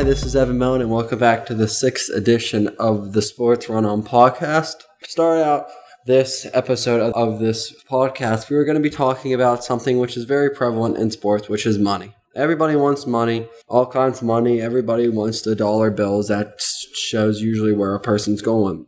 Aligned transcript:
Hi, 0.00 0.04
this 0.04 0.24
is 0.24 0.34
Evan 0.34 0.56
Mellon, 0.56 0.80
and 0.80 0.90
welcome 0.90 1.18
back 1.18 1.44
to 1.44 1.54
the 1.54 1.68
sixth 1.68 2.08
edition 2.08 2.68
of 2.78 3.12
the 3.12 3.20
Sports 3.20 3.68
Run 3.68 3.84
On 3.84 4.02
podcast. 4.02 4.76
To 5.02 5.10
start 5.10 5.42
out 5.42 5.66
this 6.06 6.46
episode 6.54 7.12
of 7.12 7.38
this 7.38 7.74
podcast, 7.84 8.48
we 8.48 8.56
are 8.56 8.64
going 8.64 8.78
to 8.78 8.80
be 8.80 8.88
talking 8.88 9.34
about 9.34 9.62
something 9.62 9.98
which 9.98 10.16
is 10.16 10.24
very 10.24 10.48
prevalent 10.48 10.96
in 10.96 11.10
sports, 11.10 11.50
which 11.50 11.66
is 11.66 11.78
money. 11.78 12.14
Everybody 12.34 12.76
wants 12.76 13.06
money, 13.06 13.46
all 13.68 13.84
kinds 13.84 14.22
of 14.22 14.26
money. 14.26 14.58
Everybody 14.58 15.06
wants 15.10 15.42
the 15.42 15.54
dollar 15.54 15.90
bills. 15.90 16.28
That 16.28 16.58
shows 16.94 17.42
usually 17.42 17.74
where 17.74 17.94
a 17.94 18.00
person's 18.00 18.40
going. 18.40 18.86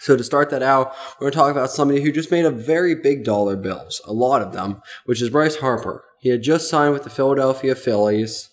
So 0.00 0.18
to 0.18 0.22
start 0.22 0.50
that 0.50 0.62
out, 0.62 0.92
we're 1.18 1.30
going 1.30 1.32
to 1.32 1.38
talk 1.38 1.50
about 1.50 1.70
somebody 1.70 2.02
who 2.02 2.12
just 2.12 2.30
made 2.30 2.44
a 2.44 2.50
very 2.50 2.94
big 2.94 3.24
dollar 3.24 3.56
bills, 3.56 4.02
a 4.04 4.12
lot 4.12 4.42
of 4.42 4.52
them, 4.52 4.82
which 5.06 5.22
is 5.22 5.30
Bryce 5.30 5.56
Harper. 5.56 6.04
He 6.20 6.28
had 6.28 6.42
just 6.42 6.68
signed 6.68 6.92
with 6.92 7.04
the 7.04 7.10
Philadelphia 7.10 7.74
Phillies 7.74 8.50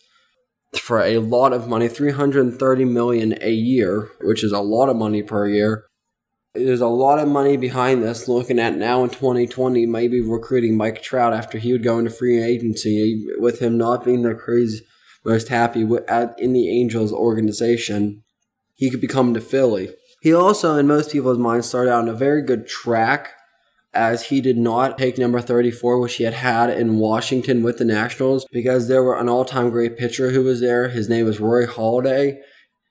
for 0.78 1.02
a 1.02 1.18
lot 1.20 1.54
of 1.54 1.68
money, 1.68 1.88
330 1.88 2.86
million 2.86 3.36
a 3.42 3.52
year, 3.52 4.12
which 4.22 4.44
is 4.44 4.52
a 4.52 4.60
lot 4.60 4.90
of 4.90 4.96
money 4.96 5.24
per 5.24 5.48
year. 5.48 5.86
There's 6.54 6.82
a 6.82 6.88
lot 6.88 7.20
of 7.20 7.28
money 7.28 7.58
behind 7.58 8.04
this. 8.04 8.28
Looking 8.28 8.60
at 8.60 8.76
now 8.76 9.04
in 9.04 9.10
2020, 9.10 9.86
maybe 9.86 10.22
recruiting 10.22 10.76
Mike 10.76 11.02
Trout 11.02 11.34
after 11.34 11.58
he 11.58 11.72
would 11.72 11.84
go 11.84 12.00
into 12.00 12.12
free 12.12 12.42
agency, 12.42 13.26
with 13.38 13.60
him 13.60 13.78
not 13.78 14.04
being 14.04 14.24
the 14.24 14.34
crazy 14.34 14.82
most 15.26 15.50
happy 15.50 15.84
with, 15.84 16.10
at, 16.10 16.34
in 16.40 16.54
the 16.54 16.70
Angels 16.70 17.12
organization, 17.12 18.24
he 18.76 18.90
could 18.90 19.02
become 19.02 19.34
to 19.34 19.42
Philly. 19.42 19.90
He 20.22 20.34
also, 20.34 20.76
in 20.78 20.88
most 20.88 21.12
people's 21.12 21.38
minds, 21.38 21.68
started 21.68 21.92
out 21.92 22.04
on 22.04 22.10
a 22.10 22.14
very 22.14 22.42
good 22.42 22.68
track 22.68 23.34
as 23.94 24.28
he 24.28 24.42
did 24.42 24.58
not 24.58 24.98
take 24.98 25.18
number 25.18 25.42
34, 25.42 26.00
which 26.00 26.16
he 26.16 26.24
had 26.24 26.36
had 26.36 26.70
in 26.70 26.98
Washington 26.98 27.64
with 27.64 27.78
the 27.78 27.86
Nationals, 27.86 28.46
because 28.52 28.88
there 28.88 29.04
were 29.04 29.18
an 29.18 29.30
all 29.30 29.46
time 29.46 29.70
great 29.70 29.98
pitcher 29.98 30.32
who 30.32 30.44
was 30.44 30.62
there. 30.62 30.90
His 30.90 31.10
name 31.10 31.26
was 31.26 31.40
Roy 31.40 31.66
Halladay. 31.66 32.38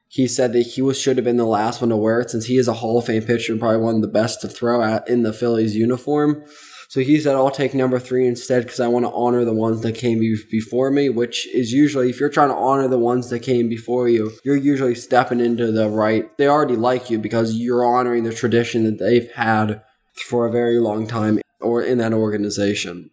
He 0.09 0.27
said 0.27 0.53
that 0.55 0.63
he 0.63 0.83
was 0.83 0.99
should 0.99 1.19
have 1.19 1.25
been 1.25 1.37
the 1.37 1.45
last 1.45 1.81
one 1.81 1.91
to 1.91 1.97
wear 1.97 2.21
it 2.21 2.31
since 2.31 2.47
he 2.47 2.57
is 2.57 2.67
a 2.67 2.75
Hall 2.75 2.99
of 2.99 3.05
Fame 3.05 3.23
pitcher 3.23 3.53
and 3.53 3.61
probably 3.61 3.81
one 3.81 3.97
of 3.97 4.03
the 4.03 4.09
best 4.09 4.41
to 4.41 4.49
throw 4.49 4.83
at 4.83 5.07
in 5.09 5.23
the 5.23 5.35
Phillies 5.35 5.77
uniform. 5.77 6.45
So 6.89 7.01
he 7.01 7.21
said, 7.21 7.37
I'll 7.37 7.51
take 7.51 7.75
number 7.75 7.99
three 7.99 8.27
instead 8.27 8.63
because 8.63 8.81
I 8.81 8.89
want 8.89 9.05
to 9.05 9.13
honor 9.13 9.45
the 9.45 9.53
ones 9.53 9.83
that 9.83 9.95
came 9.95 10.21
before 10.21 10.91
me, 10.91 11.11
which 11.11 11.47
is 11.55 11.71
usually, 11.71 12.09
if 12.09 12.19
you're 12.19 12.31
trying 12.31 12.49
to 12.49 12.55
honor 12.55 12.89
the 12.89 12.99
ones 12.99 13.29
that 13.29 13.41
came 13.41 13.69
before 13.69 14.09
you, 14.09 14.33
you're 14.43 14.57
usually 14.57 14.95
stepping 14.95 15.41
into 15.41 15.71
the 15.71 15.91
right. 15.91 16.35
They 16.39 16.49
already 16.49 16.77
like 16.77 17.11
you 17.11 17.19
because 17.19 17.57
you're 17.57 17.85
honoring 17.85 18.25
the 18.25 18.33
tradition 18.33 18.85
that 18.85 18.99
they've 18.99 19.31
had 19.33 19.83
for 20.23 20.47
a 20.47 20.51
very 20.51 20.79
long 20.79 21.07
time 21.07 21.41
or 21.61 21.83
in 21.83 21.99
that 21.99 22.13
organization. 22.13 23.11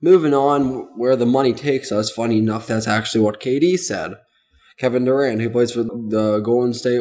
Moving 0.00 0.34
on, 0.34 0.88
where 0.98 1.16
the 1.16 1.26
money 1.26 1.52
takes 1.52 1.90
us, 1.90 2.10
funny 2.10 2.38
enough, 2.38 2.66
that's 2.66 2.86
actually 2.86 3.22
what 3.22 3.40
KD 3.40 3.78
said. 3.78 4.14
Kevin 4.78 5.04
Durant, 5.04 5.40
who 5.40 5.48
plays 5.48 5.72
for 5.72 5.84
the 5.84 6.40
Golden 6.44 6.74
State 6.74 7.00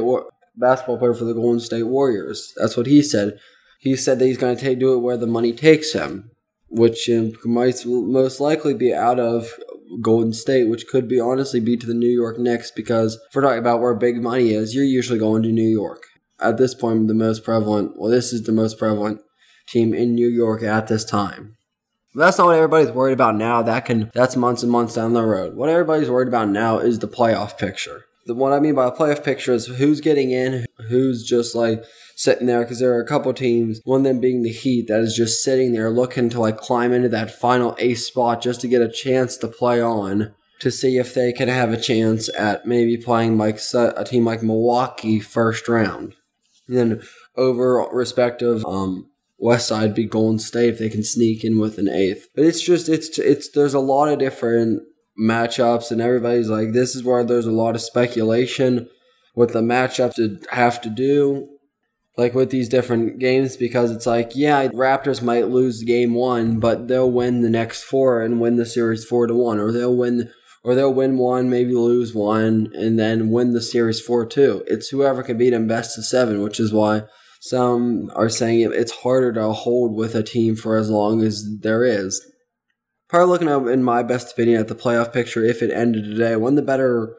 basketball 0.56 0.98
player 0.98 1.14
for 1.14 1.26
the 1.26 1.34
Golden 1.34 1.60
State 1.60 1.84
Warriors, 1.84 2.54
that's 2.56 2.78
what 2.78 2.88
he 2.88 3.02
said. 3.02 3.38
He 3.80 3.96
said 3.98 4.20
that 4.20 4.26
he's 4.26 4.38
going 4.38 4.56
to 4.56 4.62
take 4.62 4.80
do 4.80 4.94
it 4.94 5.00
where 5.00 5.18
the 5.18 5.28
money 5.28 5.52
takes 5.52 5.92
him, 5.92 6.32
which 6.70 7.10
might 7.44 7.86
most 7.86 8.40
likely 8.40 8.74
be 8.74 8.94
out 8.94 9.20
of 9.20 9.50
Golden 10.02 10.32
State, 10.32 10.70
which 10.70 10.88
could 10.88 11.08
be 11.08 11.20
honestly 11.20 11.60
be 11.60 11.76
to 11.76 11.86
the 11.86 11.94
New 11.94 12.10
York 12.10 12.40
Knicks 12.40 12.72
because 12.72 13.16
if 13.30 13.36
we're 13.36 13.42
talking 13.42 13.60
about 13.60 13.82
where 13.82 13.94
big 13.94 14.22
money 14.22 14.52
is, 14.52 14.74
you're 14.74 14.86
usually 14.86 15.20
going 15.20 15.44
to 15.44 15.50
New 15.50 15.68
York 15.68 16.04
at 16.40 16.58
this 16.58 16.74
point 16.74 17.08
the 17.08 17.14
most 17.14 17.44
prevalent. 17.44 17.94
Well, 17.96 18.12
this 18.12 18.34
is 18.34 18.44
the 18.44 18.52
most 18.52 18.78
prevalent 18.78 19.22
team 19.68 19.94
in 19.94 20.14
New 20.14 20.28
York 20.28 20.64
at 20.64 20.88
this 20.88 21.06
time. 21.06 21.56
But 22.14 22.26
that's 22.26 22.38
not 22.38 22.48
what 22.48 22.56
everybody's 22.56 22.92
worried 22.92 23.14
about 23.14 23.36
now. 23.36 23.62
That 23.62 23.86
can 23.86 24.10
that's 24.14 24.36
months 24.36 24.64
and 24.64 24.72
months 24.72 24.96
down 24.96 25.14
the 25.14 25.24
road. 25.24 25.56
What 25.56 25.70
everybody's 25.70 26.10
worried 26.10 26.30
about 26.30 26.50
now 26.50 26.80
is 26.80 27.00
the 27.00 27.08
playoff 27.08 27.58
picture. 27.58 28.06
What 28.28 28.54
I 28.54 28.60
mean 28.60 28.74
by 28.74 28.88
a 28.88 28.92
playoff 28.92 29.24
picture 29.24 29.54
is 29.54 29.68
who's 29.68 30.02
getting 30.02 30.32
in, 30.32 30.66
who's 30.90 31.28
just 31.28 31.54
like 31.54 31.84
sitting 32.16 32.48
there. 32.48 32.62
Because 32.62 32.80
there 32.80 32.94
are 32.94 33.02
a 33.02 33.08
couple 33.08 33.34
teams, 33.34 33.82
one 33.84 34.00
of 34.00 34.04
them 34.06 34.20
being 34.20 34.44
the 34.44 34.52
Heat, 34.52 34.88
that 34.88 35.02
is 35.02 35.16
just 35.16 35.44
sitting 35.44 35.74
there 35.74 35.90
looking 35.90 36.30
to 36.30 36.40
like 36.40 36.58
climb 36.58 36.94
into 36.94 37.10
that 37.10 37.32
final 37.32 37.76
ace 37.80 38.06
spot 38.06 38.42
just 38.42 38.62
to 38.62 38.68
get 38.68 38.82
a 38.82 38.90
chance 38.90 39.38
to 39.38 39.48
play 39.48 39.82
on 39.82 40.34
to 40.62 40.72
see 40.72 40.98
if 40.98 41.14
they 41.14 41.34
can 41.34 41.50
have 41.50 41.72
a 41.72 41.80
chance 41.80 42.30
at 42.38 42.66
maybe 42.66 42.98
playing 42.98 43.38
like 43.38 43.60
a 43.74 44.04
team 44.06 44.26
like 44.26 44.42
Milwaukee 44.42 45.20
first 45.20 45.68
round. 45.68 46.16
Then 46.68 47.02
over 47.36 47.88
respective 47.92 48.66
um, 48.66 49.10
West 49.38 49.68
Side 49.68 49.94
be 49.94 50.06
Golden 50.06 50.40
State 50.40 50.70
if 50.70 50.80
they 50.80 50.90
can 50.90 51.04
sneak 51.04 51.44
in 51.44 51.60
with 51.60 51.78
an 51.78 51.90
eighth. 51.90 52.28
But 52.36 52.46
it's 52.46 52.62
just 52.62 52.90
it's 52.90 53.20
it's 53.20 53.50
there's 53.50 53.74
a 53.74 53.80
lot 53.80 54.08
of 54.08 54.20
different 54.20 54.82
matchups 55.20 55.92
and 55.92 56.02
everybody's 56.02 56.50
like 56.50 56.74
this 56.74 56.96
is 56.96 57.04
where 57.04 57.24
there's 57.24 57.46
a 57.46 57.52
lot 57.52 57.76
of 57.76 57.82
speculation 57.82 58.90
what 59.34 59.54
the 59.54 59.62
matchups 59.62 60.18
would 60.18 60.46
have 60.52 60.82
to 60.82 60.90
do 60.90 61.48
like 62.18 62.34
with 62.34 62.50
these 62.50 62.68
different 62.68 63.18
games 63.18 63.56
because 63.56 63.92
it's 63.92 64.06
like 64.06 64.32
yeah 64.36 64.68
raptors 64.70 65.22
might 65.22 65.48
lose 65.48 65.84
game 65.84 66.14
one 66.14 66.60
but 66.60 66.90
they'll 66.90 67.12
win 67.12 67.42
the 67.42 67.50
next 67.50 67.84
four 67.84 68.22
and 68.22 68.42
win 68.42 68.58
the 68.58 68.66
series 68.66 69.06
four 69.06 69.26
to 69.26 69.34
one 69.34 69.58
or 69.58 69.72
they'll 69.72 69.96
win 69.96 70.30
or 70.66 70.74
they'll 70.74 70.94
win 70.94 71.20
one, 71.20 71.48
maybe 71.48 71.76
lose 71.76 72.16
one, 72.16 72.72
and 72.74 72.98
then 72.98 73.30
win 73.30 73.54
the 73.54 73.62
series 73.62 74.02
4 74.02 74.26
2. 74.26 74.64
It's 74.66 74.90
whoever 74.90 75.22
can 75.22 75.38
beat 75.38 75.52
them 75.52 75.68
best 75.68 75.96
of 75.96 76.06
seven, 76.06 76.42
which 76.42 76.60
is 76.60 76.74
why 76.74 77.04
some 77.40 78.10
are 78.16 78.30
saying 78.30 78.72
it's 78.74 78.92
harder 78.92 79.32
to 79.34 79.52
hold 79.52 79.96
with 79.96 80.16
a 80.16 80.24
team 80.24 80.56
for 80.56 80.76
as 80.76 80.90
long 80.90 81.22
as 81.22 81.46
there 81.62 81.84
is. 81.84 82.20
Probably 83.08 83.28
looking 83.28 83.48
at, 83.48 83.72
in 83.72 83.84
my 83.84 84.02
best 84.02 84.32
opinion, 84.32 84.60
at 84.60 84.68
the 84.68 84.74
playoff 84.74 85.14
picture, 85.14 85.46
if 85.46 85.62
it 85.62 85.70
ended 85.70 86.06
today, 86.06 86.36
one 86.36 86.54
of 86.54 86.58
the 86.58 86.64
better 86.64 87.16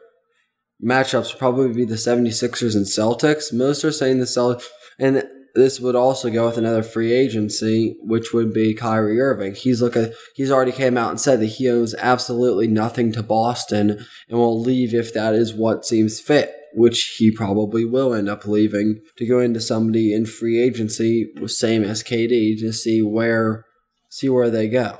matchups 0.85 1.31
would 1.31 1.39
probably 1.39 1.73
be 1.73 1.85
the 1.85 1.95
76ers 1.95 2.75
and 2.75 2.85
Celtics. 2.85 3.53
Most 3.53 3.85
are 3.85 3.93
saying 3.93 4.19
the 4.19 4.25
Celtics, 4.25 4.65
and 4.99 5.23
this 5.57 5.79
would 5.79 5.95
also 5.95 6.29
go 6.29 6.45
with 6.45 6.57
another 6.57 6.83
free 6.83 7.11
agency, 7.11 7.97
which 8.01 8.31
would 8.31 8.53
be 8.53 8.75
Kyrie 8.75 9.19
Irving. 9.19 9.55
He's 9.55 9.81
look 9.81 9.97
he's 10.35 10.51
already 10.51 10.71
came 10.71 10.97
out 10.97 11.09
and 11.09 11.19
said 11.19 11.39
that 11.39 11.47
he 11.47 11.67
owes 11.67 11.95
absolutely 11.95 12.67
nothing 12.67 13.11
to 13.13 13.23
Boston 13.23 14.05
and 14.29 14.37
will 14.37 14.61
leave 14.61 14.93
if 14.93 15.11
that 15.15 15.33
is 15.33 15.55
what 15.55 15.83
seems 15.83 16.21
fit, 16.21 16.55
which 16.75 17.15
he 17.17 17.31
probably 17.31 17.83
will 17.83 18.13
end 18.13 18.29
up 18.29 18.45
leaving 18.45 19.01
to 19.17 19.25
go 19.25 19.39
into 19.39 19.59
somebody 19.59 20.13
in 20.13 20.27
free 20.27 20.61
agency, 20.61 21.31
with 21.41 21.51
same 21.51 21.83
as 21.83 22.03
KD, 22.03 22.59
to 22.59 22.71
see 22.71 23.01
where 23.01 23.65
see 24.09 24.29
where 24.29 24.51
they 24.51 24.69
go. 24.69 24.99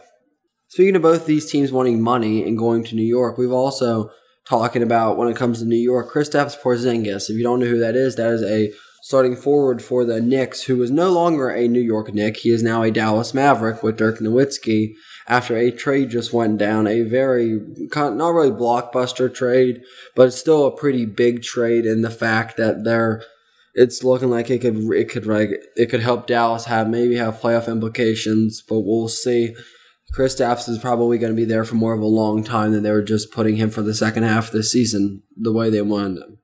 Speaking 0.69 0.95
of 0.95 1.03
both 1.03 1.27
these 1.27 1.49
teams 1.49 1.71
wanting 1.71 2.01
money 2.01 2.43
and 2.43 2.57
going 2.57 2.83
to 2.85 2.95
New 2.95 3.03
York, 3.05 3.37
we've 3.37 3.51
also 3.51 4.09
talking 4.47 4.81
about 4.81 5.17
when 5.17 5.27
it 5.27 5.37
comes 5.37 5.59
to 5.59 5.65
New 5.65 5.75
York, 5.75 6.11
Kristaps 6.11 6.59
Porzingis. 6.59 7.29
If 7.29 7.37
you 7.37 7.43
don't 7.43 7.59
know 7.59 7.67
who 7.67 7.79
that 7.79 7.95
is, 7.95 8.15
that 8.15 8.31
is 8.31 8.41
a 8.41 8.71
starting 9.07 9.37
forward 9.37 9.81
for 9.81 10.03
the 10.03 10.19
Knicks, 10.19 10.63
who 10.63 10.83
is 10.83 10.91
no 10.91 11.09
longer 11.09 11.47
a 11.49 11.69
New 11.69 11.79
York 11.79 12.13
Knick. 12.13 12.35
He 12.35 12.49
is 12.49 12.61
now 12.61 12.83
a 12.83 12.91
Dallas 12.91 13.33
Maverick 13.33 13.81
with 13.81 13.95
Dirk 13.95 14.19
Nowitzki 14.19 14.95
after 15.29 15.55
a 15.55 15.71
trade 15.71 16.09
just 16.09 16.33
went 16.33 16.57
down. 16.57 16.87
A 16.87 17.03
very, 17.03 17.57
not 17.95 18.31
really 18.31 18.51
blockbuster 18.51 19.33
trade, 19.33 19.81
but 20.13 20.27
it's 20.27 20.37
still 20.37 20.65
a 20.65 20.75
pretty 20.75 21.05
big 21.05 21.41
trade 21.41 21.85
in 21.85 22.01
the 22.01 22.09
fact 22.09 22.57
that 22.57 22.83
they're 22.83 23.23
it's 23.73 24.03
looking 24.03 24.29
like 24.29 24.49
it 24.49 24.59
could 24.59 24.75
it 24.91 25.09
could 25.09 25.25
like 25.25 25.51
it 25.77 25.85
could 25.85 26.01
help 26.01 26.27
Dallas 26.27 26.65
have 26.65 26.89
maybe 26.89 27.15
have 27.15 27.39
playoff 27.39 27.71
implications, 27.71 28.61
but 28.61 28.81
we'll 28.81 29.07
see. 29.07 29.55
Kristaps 30.13 30.67
is 30.67 30.79
probably 30.79 31.17
going 31.17 31.31
to 31.31 31.35
be 31.37 31.45
there 31.45 31.63
for 31.63 31.75
more 31.75 31.93
of 31.93 32.01
a 32.01 32.05
long 32.05 32.43
time 32.43 32.73
than 32.73 32.83
they 32.83 32.91
were 32.91 33.01
just 33.01 33.31
putting 33.31 33.55
him 33.55 33.69
for 33.69 33.81
the 33.81 33.95
second 33.95 34.23
half 34.23 34.47
of 34.47 34.51
the 34.51 34.63
season 34.63 35.23
the 35.37 35.53
way 35.53 35.69
they 35.69 35.81
wanted 35.81 36.21
him. 36.23 36.36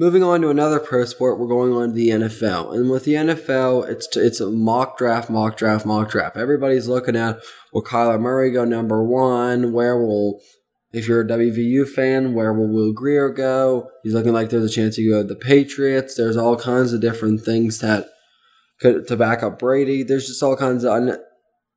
Moving 0.00 0.22
on 0.22 0.40
to 0.40 0.48
another 0.48 0.80
pro 0.80 1.04
sport, 1.04 1.38
we're 1.38 1.46
going 1.46 1.74
on 1.74 1.88
to 1.88 1.94
the 1.94 2.08
NFL. 2.08 2.74
And 2.74 2.90
with 2.90 3.04
the 3.04 3.12
NFL, 3.12 3.86
it's 3.86 4.08
it's 4.16 4.40
a 4.40 4.50
mock 4.50 4.96
draft, 4.96 5.28
mock 5.28 5.58
draft, 5.58 5.84
mock 5.84 6.08
draft. 6.08 6.38
Everybody's 6.38 6.88
looking 6.88 7.16
at 7.16 7.38
will 7.70 7.84
Kyler 7.84 8.18
Murray 8.18 8.50
go 8.50 8.64
number 8.64 9.04
one? 9.04 9.74
Where 9.74 9.98
will, 9.98 10.40
if 10.90 11.06
you're 11.06 11.20
a 11.20 11.28
WVU 11.28 11.86
fan, 11.86 12.32
where 12.32 12.54
will 12.54 12.72
Will 12.72 12.94
Grier 12.94 13.28
go? 13.28 13.90
He's 14.02 14.14
looking 14.14 14.32
like 14.32 14.48
there's 14.48 14.64
a 14.64 14.74
chance 14.74 14.96
he 14.96 15.06
go 15.06 15.20
to 15.20 15.28
the 15.28 15.36
Patriots. 15.36 16.14
There's 16.14 16.38
all 16.38 16.56
kinds 16.56 16.94
of 16.94 17.02
different 17.02 17.42
things 17.42 17.80
that 17.80 18.06
could 18.80 19.06
to 19.08 19.18
back 19.18 19.42
up 19.42 19.58
Brady. 19.58 20.02
There's 20.02 20.28
just 20.28 20.42
all 20.42 20.56
kinds 20.56 20.82
of 20.82 21.18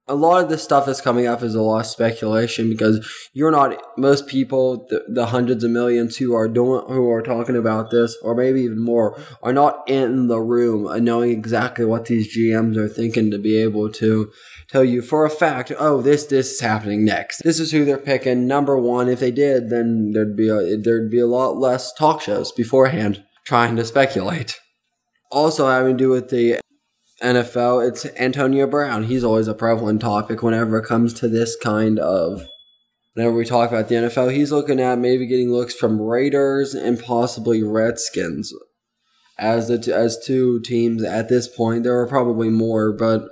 a 0.08 0.16
lot 0.16 0.44
of 0.44 0.50
this 0.50 0.64
stuff 0.64 0.86
that's 0.86 1.00
coming 1.00 1.28
up 1.28 1.42
is 1.42 1.56
a 1.56 1.62
lot 1.62 1.80
of 1.80 1.86
speculation 1.86 2.70
because 2.70 3.08
you're 3.32 3.52
not 3.52 3.78
most 3.98 4.28
people 4.28 4.86
the, 4.90 5.04
the, 5.08 5.28
hundreds 5.28 5.64
of 5.64 5.72
millions 5.72 6.18
who 6.18 6.34
are 6.36 6.50
doing 6.50 6.84
who 6.88 7.10
are 7.10 7.22
talking 7.22 7.56
about 7.56 7.90
this 7.90 8.18
or 8.22 8.36
maybe 8.36 8.62
even 8.62 8.84
more 8.84 9.20
are 9.42 9.54
not 9.54 9.82
in 9.88 10.28
the 10.28 10.42
room 10.42 11.04
knowing 11.04 11.32
exactly 11.32 11.86
what 11.86 12.06
these 12.06 12.36
GMs 12.36 12.76
are 12.76 12.90
thinking 12.90 13.32
to 13.32 13.38
be 13.38 13.58
able 13.58 13.90
to 13.94 14.32
tell 14.68 14.84
you 14.84 15.02
for 15.02 15.26
a 15.26 15.30
fact 15.30 15.72
oh 15.80 16.02
this 16.02 16.26
this 16.26 16.52
is 16.52 16.60
happening 16.60 17.06
next. 17.06 17.42
This 17.44 17.60
is 17.60 17.72
who 17.72 17.86
they're 17.86 17.98
picking. 17.98 18.46
Number 18.46 18.78
one 18.78 19.08
if 19.08 19.20
they 19.20 19.32
did 19.32 19.70
then 19.70 20.12
there'd 20.12 20.36
be 20.36 20.50
a 20.50 20.78
there'd 20.78 21.12
be 21.12 21.20
a 21.20 21.28
lot 21.28 21.58
less 21.58 21.94
talk 21.94 22.22
shows 22.22 22.52
beforehand 22.52 23.24
trying 23.46 23.78
to 23.78 23.86
speculate. 23.86 24.60
Also 25.32 25.68
having 25.70 25.98
to 25.98 26.04
do 26.04 26.10
with 26.10 26.30
the 26.30 26.60
NFL, 27.24 27.88
it's 27.88 28.06
Antonio 28.18 28.68
Brown. 28.68 29.06
He's 29.06 29.24
always 29.24 29.48
a 29.48 29.54
prevalent 29.54 30.02
topic 30.02 30.44
whenever 30.44 30.78
it 30.78 30.86
comes 30.86 31.14
to 31.14 31.30
this 31.30 31.56
kind 31.56 31.98
of 31.98 32.46
whenever 33.14 33.36
we 33.36 33.46
talk 33.46 33.70
about 33.70 33.88
the 33.88 33.96
NFL, 33.96 34.34
he's 34.34 34.52
looking 34.52 34.80
at 34.80 35.00
maybe 35.00 35.28
getting 35.28 35.52
looks 35.52 35.74
from 35.74 36.02
Raiders 36.02 36.74
and 36.74 37.02
possibly 37.02 37.64
Redskins 37.64 38.54
as 39.38 39.68
the 39.68 39.80
t- 39.80 39.92
as 39.92 40.20
two 40.24 40.60
teams 40.62 41.04
at 41.04 41.30
this 41.30 41.48
point. 41.48 41.84
There 41.84 41.98
are 42.00 42.08
probably 42.08 42.50
more, 42.50 42.92
but 42.92 43.28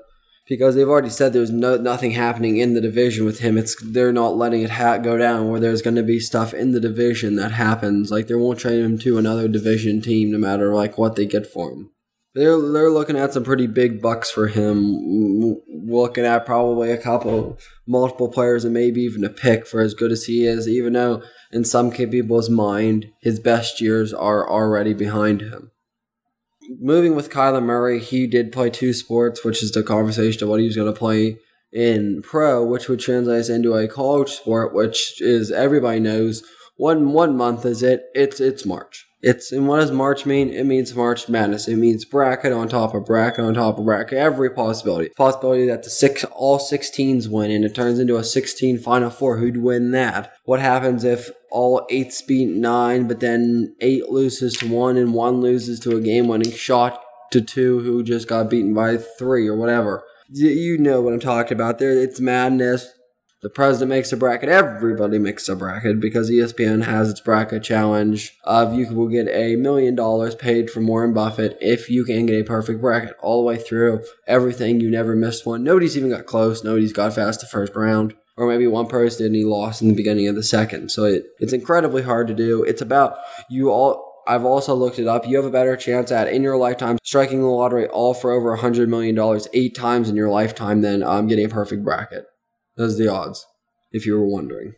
because 0.48 0.76
they've 0.76 0.88
already 0.88 1.10
said 1.10 1.34
there's 1.34 1.52
no 1.52 1.78
nothing 1.78 2.12
happening 2.12 2.58
in 2.58 2.74
the 2.74 2.82
division 2.82 3.26
with 3.26 3.40
him, 3.40 3.58
it's 3.58 3.76
they're 3.84 4.14
not 4.14 4.38
letting 4.38 4.62
it 4.62 4.72
ha- 4.72 4.98
go 4.98 5.18
down 5.18 5.50
where 5.50 5.60
there's 5.60 5.82
going 5.82 5.96
to 5.96 6.04
be 6.04 6.20
stuff 6.20 6.54
in 6.54 6.72
the 6.72 6.80
division 6.80 7.36
that 7.36 7.52
happens. 7.52 8.12
Like 8.12 8.28
they 8.28 8.36
won't 8.36 8.60
trade 8.60 8.84
him 8.84 8.98
to 9.00 9.18
another 9.18 9.48
division 9.48 10.02
team 10.02 10.32
no 10.32 10.38
matter 10.38 10.74
like 10.74 10.98
what 10.98 11.16
they 11.16 11.26
get 11.26 11.46
for 11.46 11.72
him. 11.72 11.92
They're 12.34 12.60
they're 12.60 12.90
looking 12.90 13.18
at 13.18 13.34
some 13.34 13.44
pretty 13.44 13.68
big 13.68 14.02
bucks 14.02 14.32
for 14.32 14.48
him. 14.48 14.96
Looking 15.68 16.24
at 16.24 16.46
probably 16.46 16.92
a 16.92 16.98
couple, 16.98 17.58
multiple 17.86 18.30
players, 18.30 18.64
and 18.64 18.74
maybe 18.74 19.02
even 19.02 19.26
a 19.26 19.30
pick 19.30 19.68
for 19.68 19.82
as 19.82 19.94
good 19.94 20.12
as 20.12 20.26
he 20.26 20.46
is. 20.46 20.68
Even 20.68 20.94
though 20.94 21.24
in 21.52 21.66
some 21.66 21.92
people's 21.92 22.50
mind, 22.50 23.08
his 23.22 23.40
best 23.40 23.82
years 23.82 24.14
are 24.14 24.50
already 24.50 24.94
behind 24.94 25.42
him. 25.42 25.72
Moving 26.80 27.16
with 27.16 27.30
Kyler 27.30 27.62
Murray, 27.62 28.00
he 28.00 28.28
did 28.28 28.54
play 28.54 28.70
two 28.70 28.94
sports, 28.94 29.44
which 29.44 29.62
is 29.62 29.72
the 29.72 29.84
conversation 29.84 30.44
of 30.44 30.50
what 30.50 30.62
he 30.62 30.68
was 30.68 30.76
going 30.78 30.92
to 30.92 30.98
play 30.98 31.38
in 31.74 32.22
pro, 32.22 32.64
which 32.64 32.88
would 32.88 33.02
translate 33.02 33.50
into 33.50 33.74
a 33.74 33.88
college 33.88 34.30
sport, 34.30 34.74
which 34.74 35.22
is 35.22 35.52
everybody 35.52 36.00
knows. 36.00 36.44
One 36.78 37.12
one 37.12 37.36
month 37.36 37.66
is 37.66 37.84
it? 37.84 38.06
It's 38.14 38.40
it's 38.40 38.66
March. 38.66 39.06
It's 39.22 39.52
and 39.52 39.68
what 39.68 39.80
does 39.80 39.92
March 39.92 40.26
mean? 40.26 40.50
It 40.50 40.66
means 40.66 40.96
March 40.96 41.30
Madness. 41.30 41.68
It 41.68 41.76
means 41.78 42.06
bracket 42.06 42.52
on 42.52 42.68
top 42.68 42.96
of 42.96 43.06
bracket 43.06 43.46
on 43.46 43.54
top 43.54 43.78
of 43.78 43.86
bracket. 43.86 44.18
Every 44.18 44.50
possibility. 44.50 45.10
Possibility 45.10 45.68
that 45.68 45.84
the 45.84 45.90
six 45.90 46.24
all 46.24 46.60
sixteens 46.60 47.30
win 47.30 47.52
and 47.52 47.64
it 47.64 47.76
turns 47.76 48.00
into 48.00 48.18
a 48.18 48.24
sixteen 48.24 48.78
final 48.80 49.10
four. 49.10 49.38
Who'd 49.38 49.58
win 49.58 49.92
that? 49.92 50.34
What 50.46 50.60
happens 50.60 51.04
if 51.04 51.30
all 51.52 51.86
eights 51.90 52.22
beat 52.22 52.50
nine, 52.50 53.08
but 53.08 53.20
then 53.20 53.76
eight 53.82 54.10
loses 54.10 54.56
to 54.58 54.68
one 54.68 54.98
and 54.98 55.14
one 55.14 55.42
loses 55.42 55.80
to 55.82 55.96
a 55.96 56.02
game 56.02 56.28
winning 56.28 56.52
shot 56.52 57.02
to 57.32 57.42
two 57.42 57.80
who 57.80 58.04
just 58.04 58.28
got 58.28 58.50
beaten 58.50 58.74
by 58.74 58.98
three 58.98 59.48
or 59.48 59.56
whatever. 59.56 60.04
You 60.30 60.78
know 60.78 61.02
what 61.02 61.14
I'm 61.14 61.20
talking 61.20 61.56
about 61.56 61.78
there. 61.78 61.92
It's 61.92 62.20
madness 62.20 62.92
the 63.42 63.50
president 63.50 63.90
makes 63.90 64.12
a 64.12 64.18
bracket, 64.18 64.50
everybody 64.50 65.18
makes 65.18 65.50
a 65.50 65.56
bracket 65.56 66.00
because 66.00 66.30
ESPN 66.30 66.84
has 66.84 67.10
its 67.10 67.20
bracket 67.20 67.64
challenge 67.64 68.38
of 68.44 68.76
you 68.76 68.94
will 68.94 69.08
get 69.08 69.28
a 69.30 69.56
million 69.56 69.96
dollars 69.96 70.36
paid 70.36 70.70
from 70.70 70.86
Warren 70.86 71.14
Buffett 71.14 71.58
if 71.60 71.90
you 71.90 72.06
can 72.06 72.28
get 72.28 72.40
a 72.40 72.44
perfect 72.44 72.82
bracket 72.82 73.16
all 73.20 73.42
the 73.42 73.48
way 73.48 73.58
through 73.58 74.04
everything. 74.28 74.80
You 74.80 74.92
never 74.92 75.16
missed 75.16 75.46
one. 75.46 75.64
Nobody's 75.64 75.98
even 75.98 76.12
got 76.12 76.28
close. 76.28 76.64
Nobody's 76.64 76.94
got 76.94 77.16
past 77.16 77.42
the 77.42 77.48
first 77.48 77.76
round. 77.76 78.16
Or 78.38 78.48
maybe 78.48 78.68
one 78.68 78.88
person 78.88 79.26
and 79.26 79.36
he 79.36 79.44
lost 79.44 79.82
in 79.82 79.90
the 79.90 79.96
beginning 79.96 80.28
of 80.28 80.36
the 80.36 80.44
second. 80.44 80.90
So 80.90 81.04
it, 81.04 81.26
it's 81.40 81.54
incredibly 81.54 82.04
hard 82.04 82.28
to 82.28 82.34
do. 82.34 82.64
It's 82.64 82.82
about 82.82 83.18
you 83.50 83.70
all 83.70 84.10
I've 84.28 84.46
also 84.46 84.76
looked 84.76 85.00
it 85.00 85.08
up. 85.08 85.28
You 85.28 85.36
have 85.38 85.46
a 85.46 85.52
better 85.52 85.76
chance 85.76 86.12
at 86.12 86.28
in 86.28 86.44
your 86.44 86.56
lifetime 86.56 87.00
striking 87.04 87.42
the 87.42 87.48
lottery 87.48 87.88
all 87.88 88.14
for 88.14 88.32
over 88.32 88.54
a 88.54 88.60
hundred 88.60 88.88
million 88.88 89.16
dollars 89.16 89.48
eight 89.54 89.76
times 89.76 90.10
in 90.10 90.16
your 90.16 90.30
lifetime 90.30 90.82
than 90.82 91.02
um, 91.02 91.28
getting 91.28 91.46
a 91.46 91.50
perfect 91.50 91.84
bracket. 91.84 92.26
Those 92.78 92.98
the 92.98 93.08
odds, 93.08 93.46
if 93.92 94.06
you 94.06 94.18
were 94.18 94.28
wondering. 94.28 94.74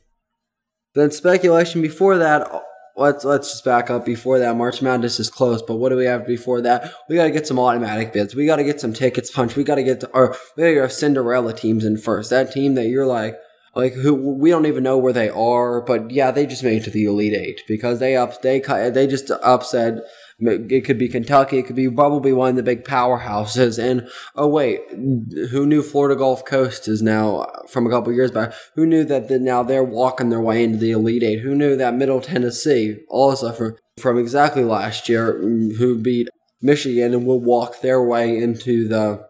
Then 0.95 1.12
speculation 1.12 1.81
before 1.81 2.18
that. 2.18 2.50
Let's 2.95 3.25
let's 3.25 3.50
just 3.50 3.66
back 3.66 3.90
up. 3.90 4.06
Before 4.06 4.38
that, 4.38 4.56
March 4.56 4.81
Madness 4.81 5.19
is 5.19 5.30
close, 5.30 5.63
but 5.63 5.78
what 5.78 5.90
do 5.90 5.95
we 5.95 6.06
have 6.06 6.28
before 6.28 6.62
that? 6.62 6.94
We 7.10 7.16
got 7.16 7.24
to 7.24 7.31
get 7.31 7.48
some 7.48 7.57
automatic 7.57 8.13
bids. 8.13 8.36
We 8.36 8.45
got 8.45 8.57
to 8.57 8.63
get 8.63 8.80
some 8.80 8.94
tickets 8.94 9.31
punched. 9.31 9.56
We 9.56 9.63
got 9.63 9.75
to 9.75 9.84
get 9.84 10.01
to, 10.01 10.10
or 10.10 10.36
we 10.56 10.62
got 10.62 10.68
to 10.68 10.74
get 10.75 10.81
our 10.81 10.90
Cinderella 10.90 11.54
teams 11.54 11.86
in 11.86 11.98
first. 11.98 12.30
That 12.30 12.51
team 12.51 12.75
that 12.75 12.90
you're 12.90 13.07
like, 13.07 13.36
like 13.75 13.94
who 13.94 14.13
we 14.13 14.51
don't 14.51 14.68
even 14.68 14.84
know 14.84 15.00
where 15.00 15.13
they 15.13 15.30
are, 15.30 15.81
but 15.81 16.12
yeah, 16.12 16.30
they 16.30 16.46
just 16.46 16.63
made 16.63 16.84
it 16.84 16.86
to 16.86 16.92
the 16.92 17.06
Elite 17.06 17.34
Eight 17.34 17.62
because 17.68 17.98
they 17.98 18.16
up 18.16 18.44
they 18.44 18.60
they 18.60 19.07
just 19.07 19.31
upset 19.31 20.04
it 20.39 20.85
could 20.85 20.97
be 20.97 21.07
Kentucky. 21.07 21.59
It 21.59 21.68
could 21.68 21.75
be 21.75 21.89
probably 21.89 22.33
one 22.33 22.51
of 22.51 22.56
the 22.56 22.63
big 22.63 22.83
powerhouses. 22.83 23.81
And 23.81 24.07
oh 24.35 24.47
wait, 24.47 24.81
who 24.91 25.65
knew 25.65 25.81
Florida 25.81 26.15
Gulf 26.15 26.45
Coast 26.45 26.88
is 26.88 27.01
now 27.01 27.45
from 27.69 27.85
a 27.85 27.89
couple 27.89 28.13
years 28.13 28.31
back? 28.31 28.53
Who 28.75 28.85
knew 28.85 29.03
that 29.06 29.27
the, 29.27 29.39
now 29.39 29.63
they're 29.63 29.83
walking 29.83 30.30
their 30.30 30.41
way 30.41 30.63
into 30.63 30.77
the 30.77 30.91
Elite 30.91 31.24
Eight? 31.24 31.39
Who 31.39 31.56
knew 31.56 31.75
that 31.75 31.95
Middle 31.95 32.21
Tennessee, 32.21 32.97
also 33.09 33.51
from 33.51 33.75
from 33.97 34.18
exactly 34.18 34.63
last 34.63 35.07
year, 35.07 35.38
who 35.38 36.00
beat 36.01 36.27
Michigan 36.62 37.13
and 37.13 37.25
will 37.27 37.41
walk 37.41 37.81
their 37.81 38.01
way 38.01 38.38
into 38.38 38.88
the 38.88 39.27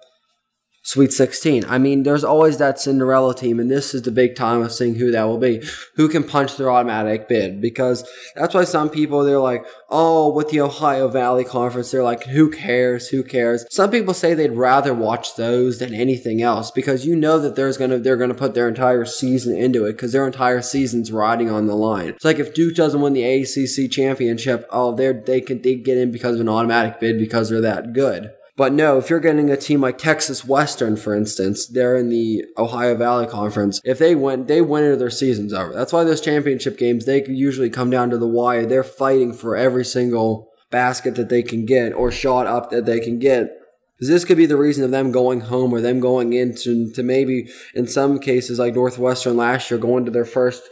Sweet 0.86 1.14
16. 1.14 1.64
I 1.64 1.78
mean, 1.78 2.04
there's 2.04 2.26
always 2.26 2.58
that 2.58 2.78
Cinderella 2.78 3.34
team, 3.34 3.58
and 3.58 3.72
this 3.72 3.94
is 3.94 4.02
the 4.02 4.12
big 4.12 4.36
time 4.36 4.62
of 4.62 4.74
seeing 4.74 4.96
who 4.96 5.12
that 5.12 5.24
will 5.24 5.38
be. 5.38 5.64
Who 5.96 6.10
can 6.10 6.26
punch 6.26 6.58
their 6.58 6.70
automatic 6.70 7.30
bid? 7.30 7.62
Because 7.62 8.06
that's 8.36 8.54
why 8.54 8.66
some 8.66 8.90
people, 8.90 9.24
they're 9.24 9.40
like, 9.40 9.66
oh, 9.90 10.34
with 10.34 10.50
the 10.50 10.60
Ohio 10.60 11.08
Valley 11.08 11.46
Conference, 11.46 11.90
they're 11.90 12.04
like, 12.04 12.24
who 12.26 12.52
cares? 12.52 13.08
Who 13.08 13.24
cares? 13.24 13.66
Some 13.70 13.92
people 13.92 14.14
say 14.14 14.34
they'd 14.34 14.52
rather 14.52 14.94
watch 14.94 15.38
those 15.38 15.80
than 15.80 15.94
anything 15.94 16.42
else 16.42 16.70
because 16.70 17.06
you 17.06 17.16
know 17.16 17.40
that 17.40 17.56
there's 17.56 17.78
gonna, 17.78 18.00
they're 18.00 18.18
gonna 18.18 18.34
put 18.34 18.54
their 18.54 18.68
entire 18.68 19.06
season 19.06 19.56
into 19.56 19.86
it 19.86 19.94
because 19.94 20.12
their 20.12 20.28
entire 20.28 20.62
season's 20.62 21.14
riding 21.14 21.50
on 21.50 21.66
the 21.66 21.76
line. 21.76 22.10
It's 22.10 22.26
like 22.26 22.40
if 22.40 22.54
Duke 22.54 22.76
doesn't 22.76 23.00
win 23.00 23.14
the 23.14 23.24
ACC 23.24 23.90
championship, 23.90 24.68
oh, 24.70 24.94
they're, 24.94 25.14
they 25.14 25.40
can, 25.40 25.62
they 25.62 25.76
get 25.76 25.98
in 25.98 26.12
because 26.12 26.36
of 26.36 26.42
an 26.42 26.50
automatic 26.50 27.00
bid 27.00 27.20
because 27.20 27.50
they're 27.50 27.62
that 27.62 27.94
good. 27.94 28.34
But 28.56 28.72
no, 28.72 29.00
if 29.00 29.10
you're 29.10 29.20
getting 29.20 29.50
a 29.50 29.58
team 29.58 29.82
like 29.82 29.98
Texas 29.98 30.46
Western, 30.46 30.96
for 30.96 31.16
instance, 31.16 31.66
they're 31.66 31.98
in 31.98 32.10
the 32.10 32.46
Ohio 32.56 32.96
Valley 32.96 33.26
Conference. 33.26 33.82
If 33.84 33.98
they 33.98 34.14
win, 34.14 34.46
they 34.46 34.62
win 34.62 34.84
or 34.84 34.96
their 34.96 35.10
season's 35.10 35.54
over. 35.54 35.74
That's 35.74 35.92
why 35.92 36.04
those 36.04 36.22
championship 36.22 36.78
games, 36.78 37.06
they 37.06 37.26
usually 37.26 37.72
come 37.72 37.90
down 37.90 38.12
to 38.12 38.18
the 38.18 38.28
wire. 38.28 38.68
They're 38.68 38.84
fighting 38.84 39.34
for 39.34 39.56
every 39.56 39.84
single 39.84 40.52
basket 40.70 41.16
that 41.16 41.30
they 41.30 41.42
can 41.42 41.66
get 41.66 41.94
or 41.94 42.12
shot 42.12 42.46
up 42.46 42.70
that 42.70 42.86
they 42.86 43.00
can 43.00 43.18
get. 43.18 43.50
Because 43.96 44.10
this 44.10 44.26
could 44.26 44.38
be 44.38 44.46
the 44.46 44.58
reason 44.58 44.84
of 44.84 44.92
them 44.92 45.12
going 45.12 45.42
home 45.42 45.74
or 45.74 45.82
them 45.82 46.00
going 46.00 46.34
into 46.34 46.92
to 46.94 47.02
maybe, 47.02 47.50
in 47.74 47.88
some 47.88 48.20
cases, 48.20 48.60
like 48.60 48.76
Northwestern 48.76 49.38
last 49.38 49.72
year, 49.72 49.80
going 49.80 50.06
to 50.06 50.12
their 50.12 50.26
first 50.26 50.64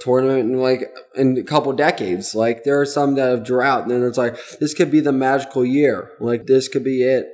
tournament 0.00 0.50
in 0.50 0.60
like 0.60 0.90
in 1.14 1.38
a 1.38 1.42
couple 1.42 1.72
decades. 1.72 2.34
Like 2.34 2.64
there 2.64 2.80
are 2.80 2.86
some 2.86 3.14
that 3.14 3.28
have 3.28 3.44
drought, 3.44 3.82
and 3.82 3.90
then 3.90 4.02
it's 4.02 4.18
like 4.18 4.36
this 4.58 4.74
could 4.74 4.90
be 4.90 5.00
the 5.00 5.12
magical 5.12 5.64
year. 5.64 6.12
Like 6.20 6.46
this 6.46 6.68
could 6.68 6.84
be 6.84 7.02
it. 7.02 7.28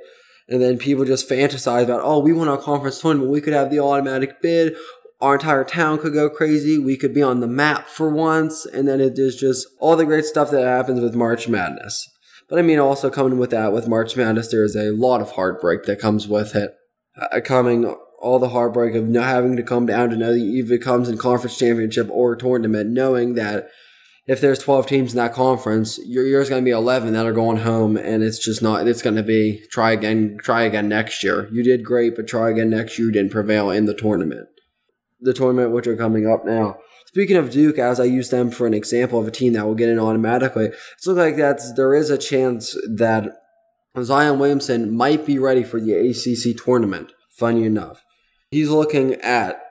And 0.48 0.62
then 0.62 0.78
people 0.78 1.04
just 1.04 1.28
fantasize 1.28 1.84
about, 1.84 2.02
oh, 2.04 2.20
we 2.20 2.32
won 2.32 2.48
our 2.48 2.56
conference 2.56 3.00
tournament. 3.00 3.32
We 3.32 3.40
could 3.40 3.52
have 3.52 3.70
the 3.70 3.80
automatic 3.80 4.40
bid. 4.40 4.76
Our 5.20 5.34
entire 5.34 5.64
town 5.64 5.98
could 5.98 6.12
go 6.12 6.30
crazy. 6.30 6.78
We 6.78 6.96
could 6.96 7.14
be 7.14 7.22
on 7.22 7.40
the 7.40 7.48
map 7.48 7.88
for 7.88 8.08
once. 8.10 8.64
And 8.64 8.86
then 8.86 9.00
it 9.00 9.18
is 9.18 9.34
just 9.34 9.66
all 9.80 9.96
the 9.96 10.04
great 10.04 10.24
stuff 10.24 10.50
that 10.50 10.64
happens 10.64 11.00
with 11.00 11.16
March 11.16 11.48
Madness. 11.48 12.08
But 12.48 12.60
I 12.60 12.62
mean, 12.62 12.78
also 12.78 13.10
coming 13.10 13.38
with 13.38 13.50
that, 13.50 13.72
with 13.72 13.88
March 13.88 14.16
Madness, 14.16 14.48
there 14.48 14.62
is 14.62 14.76
a 14.76 14.92
lot 14.92 15.20
of 15.20 15.32
heartbreak 15.32 15.82
that 15.84 15.98
comes 15.98 16.28
with 16.28 16.54
it. 16.54 16.70
Uh, 17.20 17.40
coming 17.40 17.96
all 18.26 18.40
the 18.40 18.48
heartbreak 18.48 18.96
of 18.96 19.08
not 19.08 19.26
having 19.26 19.56
to 19.56 19.62
come 19.62 19.86
down 19.86 20.10
to 20.10 20.16
know 20.16 20.32
that 20.32 20.74
it 20.74 20.82
comes 20.82 21.08
in 21.08 21.16
conference 21.16 21.56
championship 21.56 22.08
or 22.10 22.34
tournament, 22.34 22.90
knowing 22.90 23.34
that 23.34 23.68
if 24.26 24.40
there's 24.40 24.58
12 24.58 24.88
teams 24.88 25.12
in 25.12 25.18
that 25.18 25.32
conference, 25.32 26.00
your 26.04 26.26
year's 26.26 26.48
going 26.48 26.60
to 26.60 26.64
be 26.64 26.72
11 26.72 27.12
that 27.12 27.24
are 27.24 27.32
going 27.32 27.58
home, 27.58 27.96
and 27.96 28.24
it's 28.24 28.44
just 28.44 28.60
not. 28.60 28.88
It's 28.88 29.00
going 29.00 29.14
to 29.14 29.22
be 29.22 29.62
try 29.70 29.92
again, 29.92 30.38
try 30.42 30.62
again 30.62 30.88
next 30.88 31.22
year. 31.22 31.48
You 31.52 31.62
did 31.62 31.84
great, 31.84 32.16
but 32.16 32.26
try 32.26 32.50
again 32.50 32.68
next 32.68 32.98
year. 32.98 33.06
You 33.06 33.12
didn't 33.12 33.30
prevail 33.30 33.70
in 33.70 33.84
the 33.84 33.94
tournament. 33.94 34.48
The 35.20 35.32
tournament 35.32 35.70
which 35.70 35.86
are 35.86 35.96
coming 35.96 36.28
up 36.28 36.44
now. 36.44 36.78
Speaking 37.06 37.36
of 37.36 37.50
Duke, 37.52 37.78
as 37.78 38.00
I 38.00 38.04
use 38.04 38.30
them 38.30 38.50
for 38.50 38.66
an 38.66 38.74
example 38.74 39.20
of 39.20 39.28
a 39.28 39.30
team 39.30 39.52
that 39.52 39.64
will 39.64 39.76
get 39.76 39.88
in 39.88 40.00
automatically, 40.00 40.66
it's 40.66 41.06
look 41.06 41.16
like 41.16 41.36
that 41.36 41.60
there 41.76 41.94
is 41.94 42.10
a 42.10 42.18
chance 42.18 42.76
that 42.92 43.36
Zion 44.02 44.40
Williamson 44.40 44.92
might 44.92 45.24
be 45.24 45.38
ready 45.38 45.62
for 45.62 45.80
the 45.80 45.94
ACC 45.94 46.60
tournament. 46.60 47.12
Funny 47.30 47.64
enough 47.64 48.02
he's 48.56 48.70
looking 48.70 49.14
at 49.16 49.62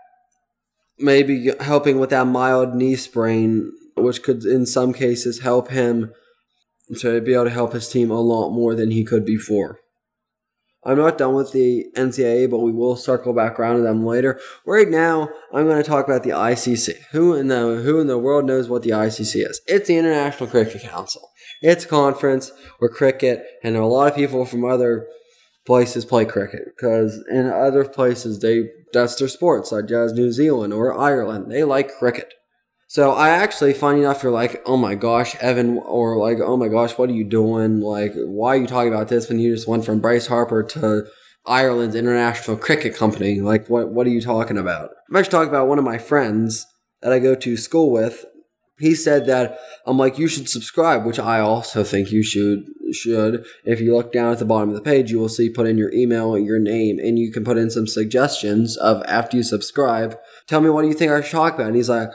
maybe 1.00 1.52
helping 1.60 2.00
with 2.00 2.12
that 2.12 2.28
mild 2.28 2.76
knee 2.76 2.96
sprain, 2.96 3.72
which 3.98 4.22
could 4.22 4.46
in 4.46 4.66
some 4.68 4.94
cases 4.94 5.42
help 5.42 5.70
him 5.70 6.14
to 7.00 7.20
be 7.20 7.34
able 7.34 7.46
to 7.46 7.50
help 7.50 7.74
his 7.74 7.90
team 7.90 8.12
a 8.12 8.22
lot 8.22 8.52
more 8.52 8.76
than 8.76 8.92
he 8.92 9.04
could 9.04 9.26
before. 9.26 9.80
I'm 10.84 11.00
not 11.00 11.18
done 11.18 11.34
with 11.34 11.52
the 11.52 11.88
NCAA, 11.96 12.48
but 12.52 12.60
we 12.60 12.72
will 12.72 12.96
circle 12.96 13.34
back 13.34 13.60
around 13.60 13.78
to 13.78 13.82
them 13.82 14.06
later. 14.06 14.40
Right 14.68 14.88
now, 14.88 15.30
I'm 15.52 15.66
going 15.66 15.82
to 15.82 15.90
talk 15.90 16.06
about 16.06 16.22
the 16.22 16.30
ICC. 16.30 17.06
Who 17.10 17.34
in 17.34 17.48
the 17.48 17.82
who 17.84 18.00
in 18.00 18.06
the 18.06 18.20
world 18.20 18.46
knows 18.46 18.70
what 18.70 18.84
the 18.84 18.92
ICC 18.92 19.50
is? 19.50 19.62
It's 19.66 19.88
the 19.88 19.98
International 19.98 20.48
Cricket 20.48 20.84
Council. 20.84 21.28
It's 21.64 21.86
a 21.86 21.88
conference 21.88 22.52
where 22.78 22.90
cricket 22.90 23.44
and 23.64 23.76
a 23.76 23.84
lot 23.84 24.12
of 24.12 24.16
people 24.16 24.46
from 24.46 24.64
other 24.64 25.08
places 25.66 26.06
play 26.06 26.26
cricket 26.26 26.62
because 26.76 27.24
in 27.30 27.50
other 27.50 27.86
places 27.86 28.40
they 28.40 28.70
that's 28.94 29.16
their 29.16 29.28
sports 29.28 29.72
such 29.72 29.92
as 29.92 30.14
New 30.14 30.32
Zealand 30.32 30.74
or 30.74 30.98
Ireland 30.98 31.52
they 31.52 31.64
like 31.64 31.98
cricket. 31.98 32.34
So 32.88 33.12
I 33.12 33.30
actually 33.30 33.74
funny 33.74 34.02
enough 34.02 34.24
you're 34.24 34.32
like 34.32 34.62
oh 34.66 34.78
my 34.78 34.96
gosh 34.96 35.36
Evan 35.36 35.80
or 35.80 36.18
like 36.18 36.40
oh 36.40 36.58
my 36.58 36.68
gosh 36.68 36.98
what 36.98 37.10
are 37.10 37.14
you 37.14 37.24
doing 37.24 37.82
like 37.82 38.14
why 38.16 38.56
are 38.56 38.60
you 38.60 38.68
talking 38.68 38.94
about 38.94 39.08
this 39.08 39.28
when 39.28 39.40
you 39.40 39.54
just 39.54 39.68
went 39.68 39.86
from 39.86 40.00
Bryce 40.00 40.28
Harper 40.28 40.64
to 40.64 41.06
Ireland's 41.48 41.96
international 41.96 42.58
cricket 42.58 42.96
company 42.96 43.42
like 43.42 43.68
what 43.70 43.90
what 43.90 44.08
are 44.08 44.12
you 44.12 44.22
talking 44.22 44.58
about? 44.58 44.92
I'm 45.10 45.16
actually 45.16 45.32
talking 45.32 45.50
about 45.50 45.68
one 45.68 45.80
of 45.80 45.86
my 45.86 45.98
friends 45.98 46.66
that 47.02 47.12
I 47.12 47.20
go 47.20 47.36
to 47.36 47.58
school 47.58 47.92
with, 47.92 48.26
he 48.78 48.94
said 48.94 49.26
that 49.28 49.58
I'm 49.86 49.98
like 49.98 50.18
you 50.18 50.28
should 50.28 50.50
subscribe, 50.50 51.06
which 51.06 51.20
I 51.20 51.40
also 51.40 51.84
think 51.84 52.12
you 52.12 52.24
should 52.24 52.66
should. 52.92 53.46
If 53.64 53.82
you 53.82 53.96
look 53.96 54.12
down 54.12 54.32
at 54.32 54.40
the 54.40 54.46
bottom 54.46 54.70
of 54.70 54.76
the 54.76 54.82
page, 54.82 55.12
you 55.12 55.20
will 55.20 55.30
see 55.30 55.50
put 55.50 55.68
in 55.68 55.78
your 55.78 55.92
email 55.94 56.38
your 56.38 56.60
name, 56.60 57.00
and 57.00 57.18
you 57.18 57.32
can 57.32 57.44
put 57.44 57.58
in 57.58 57.70
some 57.70 57.88
suggestions 57.88 58.78
of 58.78 59.04
after 59.08 59.38
you 59.38 59.44
subscribe. 59.44 60.18
Tell 60.48 60.62
me 60.62 60.70
what 60.70 60.82
do 60.82 60.88
you 60.88 60.94
think 60.94 61.12
I 61.12 61.22
should 61.22 61.32
talk 61.32 61.56
about. 61.56 61.68
And 61.68 61.76
he's 61.76 61.90
like, 61.90 62.10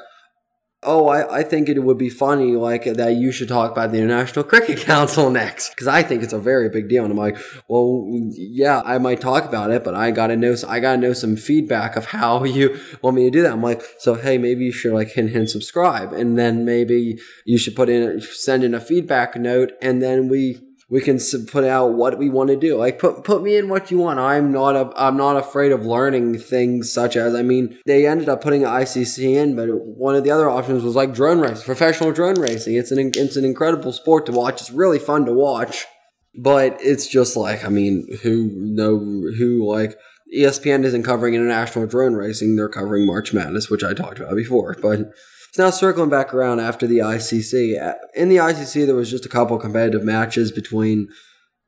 oh, 0.82 1.08
I, 1.08 1.40
I 1.40 1.42
think 1.42 1.68
it 1.68 1.78
would 1.78 1.98
be 1.98 2.08
funny, 2.08 2.56
like, 2.56 2.84
that 2.84 3.16
you 3.16 3.32
should 3.32 3.48
talk 3.48 3.70
about 3.70 3.92
the 3.92 3.98
International 3.98 4.44
Cricket 4.44 4.78
Council 4.86 5.30
next. 5.30 5.70
Because 5.70 5.86
I 5.86 6.02
think 6.02 6.22
it's 6.22 6.32
a 6.32 6.38
very 6.38 6.70
big 6.70 6.88
deal. 6.88 7.04
And 7.04 7.12
I'm 7.12 7.18
like, 7.18 7.36
well, 7.68 8.06
yeah, 8.32 8.80
I 8.84 8.98
might 8.98 9.20
talk 9.20 9.44
about 9.44 9.70
it, 9.70 9.84
but 9.84 9.94
I 9.94 10.10
gotta 10.10 10.36
know, 10.36 10.54
I 10.66 10.80
gotta 10.80 10.96
know 10.96 11.12
some 11.12 11.36
feedback 11.36 11.96
of 11.96 12.06
how 12.06 12.44
you 12.44 12.78
want 13.02 13.16
me 13.16 13.24
to 13.24 13.30
do 13.30 13.42
that. 13.42 13.52
I'm 13.52 13.62
like, 13.62 13.82
so 13.98 14.14
hey, 14.14 14.38
maybe 14.38 14.64
you 14.64 14.72
should, 14.72 14.94
like, 14.94 15.08
hint, 15.08 15.30
hint, 15.30 15.50
subscribe. 15.50 16.12
And 16.12 16.38
then 16.38 16.64
maybe 16.64 17.18
you 17.44 17.58
should 17.58 17.76
put 17.76 17.88
in, 17.88 18.20
send 18.20 18.64
in 18.64 18.74
a 18.74 18.80
feedback 18.80 19.36
note, 19.36 19.72
and 19.82 20.02
then 20.02 20.28
we, 20.28 20.60
we 20.90 21.00
can 21.00 21.20
put 21.46 21.62
out 21.62 21.92
what 21.92 22.18
we 22.18 22.28
want 22.28 22.50
to 22.50 22.56
do. 22.56 22.76
Like 22.76 22.98
put 22.98 23.22
put 23.22 23.42
me 23.42 23.56
in 23.56 23.68
what 23.68 23.90
you 23.90 23.98
want. 23.98 24.18
I'm 24.18 24.50
not 24.50 24.74
a 24.74 24.92
I'm 24.96 25.16
not 25.16 25.36
afraid 25.36 25.70
of 25.70 25.86
learning 25.86 26.38
things 26.38 26.92
such 26.92 27.16
as 27.16 27.34
I 27.34 27.42
mean 27.42 27.78
they 27.86 28.06
ended 28.06 28.28
up 28.28 28.42
putting 28.42 28.62
ICC 28.62 29.36
in, 29.36 29.54
but 29.54 29.68
one 29.68 30.16
of 30.16 30.24
the 30.24 30.32
other 30.32 30.50
options 30.50 30.82
was 30.82 30.96
like 30.96 31.14
drone 31.14 31.38
racing, 31.38 31.64
professional 31.64 32.12
drone 32.12 32.40
racing. 32.40 32.74
It's 32.74 32.90
an 32.90 33.12
it's 33.14 33.36
an 33.36 33.44
incredible 33.44 33.92
sport 33.92 34.26
to 34.26 34.32
watch. 34.32 34.60
It's 34.60 34.72
really 34.72 34.98
fun 34.98 35.24
to 35.26 35.32
watch, 35.32 35.86
but 36.34 36.76
it's 36.80 37.06
just 37.06 37.36
like 37.36 37.64
I 37.64 37.68
mean 37.68 38.08
who 38.22 38.50
know 38.52 38.98
who 38.98 39.66
like. 39.66 39.96
ESPN 40.32 40.84
isn't 40.84 41.02
covering 41.02 41.34
international 41.34 41.88
drone 41.88 42.14
racing; 42.14 42.54
they're 42.54 42.68
covering 42.68 43.04
March 43.04 43.34
Madness, 43.34 43.68
which 43.68 43.82
I 43.82 43.94
talked 43.94 44.20
about 44.20 44.36
before. 44.36 44.76
But 44.80 45.10
so 45.52 45.64
now 45.64 45.70
circling 45.70 46.10
back 46.10 46.32
around 46.32 46.60
after 46.60 46.86
the 46.86 46.98
ICC. 46.98 47.94
In 48.14 48.28
the 48.28 48.36
ICC, 48.36 48.86
there 48.86 48.94
was 48.94 49.10
just 49.10 49.26
a 49.26 49.30
couple 49.30 49.58
competitive 49.58 50.04
matches 50.04 50.52
between 50.52 51.08